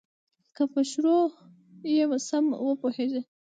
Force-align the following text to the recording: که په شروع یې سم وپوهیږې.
که 0.55 0.63
په 0.73 0.81
شروع 0.89 1.23
یې 1.95 2.03
سم 2.27 2.45
وپوهیږې. 2.67 3.21